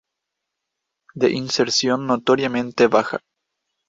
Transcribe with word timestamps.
De 1.13 1.29
inserción 1.31 2.07
notoriamente 2.07 2.87
baja. 2.87 3.21